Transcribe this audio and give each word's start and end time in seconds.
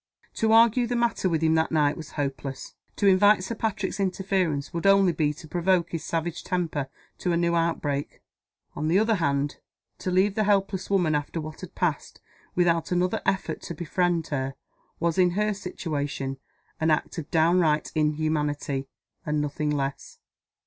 To 0.37 0.51
argue 0.51 0.87
the 0.87 0.95
matter 0.95 1.29
with 1.29 1.43
him 1.43 1.53
that 1.53 1.71
night 1.71 1.95
was 1.95 2.13
hopeless. 2.13 2.73
To 2.95 3.05
invite 3.05 3.43
Sir 3.43 3.53
Patrick's 3.53 3.99
interference 3.99 4.73
would 4.73 4.87
only 4.87 5.11
be 5.11 5.31
to 5.35 5.47
provoke 5.47 5.91
his 5.91 6.03
savage 6.03 6.43
temper 6.43 6.89
to 7.19 7.33
a 7.33 7.37
new 7.37 7.55
outbreak. 7.55 8.19
On 8.75 8.87
the 8.87 8.97
other 8.97 9.13
hand, 9.13 9.57
to 9.99 10.09
leave 10.09 10.33
the 10.33 10.45
helpless 10.45 10.89
woman, 10.89 11.13
after 11.13 11.39
what 11.39 11.61
had 11.61 11.75
passed, 11.75 12.19
without 12.55 12.91
another 12.91 13.21
effort 13.27 13.61
to 13.61 13.75
befriend 13.75 14.25
her, 14.29 14.55
was, 14.99 15.19
in 15.19 15.33
her 15.37 15.53
situation, 15.53 16.39
an 16.79 16.89
act 16.89 17.19
of 17.19 17.29
downright 17.29 17.91
inhumanity, 17.93 18.87
and 19.23 19.39
nothing 19.39 19.69
less. 19.69 20.17